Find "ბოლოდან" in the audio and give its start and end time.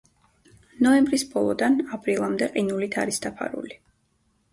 1.33-1.77